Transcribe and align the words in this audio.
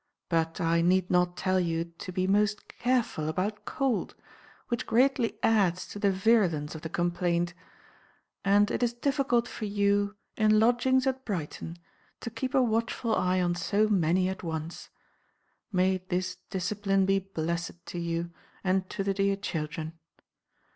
But 0.29 0.59
I 0.59 0.81
need 0.81 1.11
not 1.11 1.37
tell 1.37 1.59
you 1.59 1.83
to 1.85 2.11
be 2.11 2.25
most 2.25 2.67
careful 2.67 3.29
about 3.29 3.65
cold, 3.65 4.15
which 4.69 4.87
greatly 4.87 5.37
adds 5.43 5.85
to 5.89 5.99
the 5.99 6.09
virulence 6.11 6.73
of 6.73 6.81
the 6.81 6.89
complaint, 6.89 7.53
and 8.43 8.71
it 8.71 8.81
is 8.81 8.93
difficult 8.95 9.47
for 9.47 9.65
you, 9.65 10.15
in 10.35 10.59
lodgings 10.59 11.05
at 11.05 11.23
Brighton, 11.23 11.77
to 12.21 12.31
keep 12.31 12.55
a 12.55 12.63
watchful 12.63 13.13
eye 13.13 13.41
on 13.41 13.53
so 13.53 13.87
many 13.89 14.27
at 14.27 14.41
once. 14.41 14.89
May 15.71 15.97
this 15.99 16.37
discipline 16.49 17.05
be 17.05 17.19
blessed 17.19 17.85
to 17.85 17.99
you, 17.99 18.31
and 18.63 18.89
to 18.89 19.03
the 19.03 19.13
dear 19.13 19.35
children! 19.35 19.93